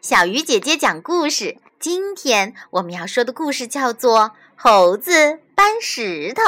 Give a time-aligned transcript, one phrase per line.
[0.00, 1.58] 小鱼姐姐讲故事。
[1.78, 4.20] 今天我们要说的故事叫做
[4.56, 6.42] 《猴子搬石头》。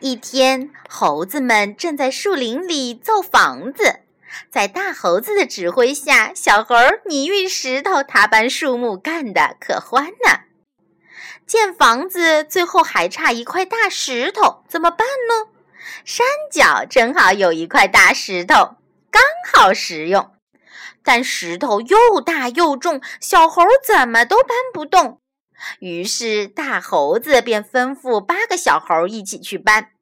[0.00, 4.00] 一天，猴子们正在树林里造房子，
[4.50, 6.74] 在大猴子的指挥下，小猴
[7.06, 10.40] 你运石头，他搬树木，干得可欢呢。
[11.46, 15.50] 建房子最后还差一块大石头，怎么办呢？
[16.04, 18.76] 山脚正好有一块大石头，
[19.10, 20.30] 刚好实用。
[21.04, 25.20] 但石头又大又重，小猴怎么都搬不动。
[25.78, 29.92] 于是大猴子便吩咐八个小猴一起去搬。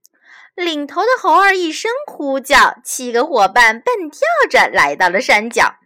[0.54, 5.76] 领头的猴儿一声呼叫，七个伙伴蹦跳着来到了山脚。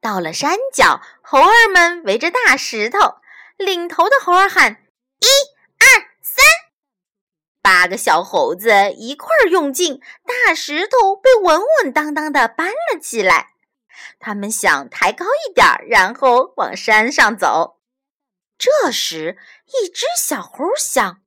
[0.00, 3.16] 到了山脚，猴儿们围着大石头，
[3.56, 4.84] 领头的猴儿喊
[5.20, 5.26] ：“一、
[5.78, 5.86] 二、
[6.22, 6.44] 三！”
[7.60, 13.50] 八个小猴子一块儿用劲，大石头被稳稳当当的搬了起来。
[14.18, 17.78] 他们想抬高一点，然后往山上走。
[18.58, 21.22] 这时，一只小猴想：“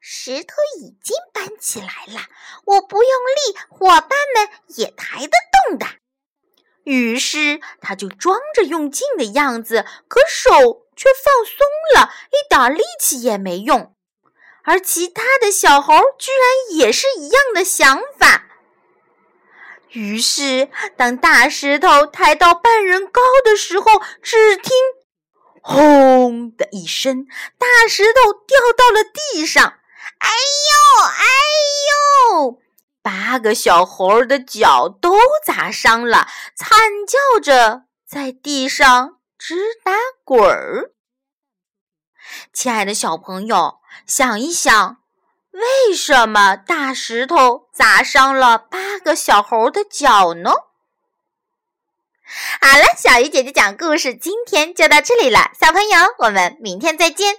[0.00, 2.22] 石头已经搬起来了，
[2.64, 5.32] 我不用力，伙伴们也抬得
[5.68, 5.86] 动的。”
[6.84, 13.94] 于是，他就装着用劲的样子，可手却放松了，一点力气也没用。
[14.64, 18.46] 而其他的小猴居然也是一样的想法。
[19.92, 23.86] 于是，当大石头抬到半人高的时候，
[24.22, 24.72] 只听
[25.62, 27.26] “轰”的一声，
[27.58, 29.64] 大石头掉到了地上。
[30.18, 31.26] 哎呦，哎
[32.40, 32.60] 呦！
[33.02, 39.92] 八个小猴的脚都砸伤了，惨叫着在地上直打
[40.24, 40.92] 滚儿。
[42.52, 45.01] 亲爱的小朋友，想一想。
[45.52, 50.50] 为什么大石头砸伤了八个小猴的脚呢？
[52.60, 57.36] 好了，小鱼姐姐讲故事，今天就到这里了，小朋友，我们明天再见。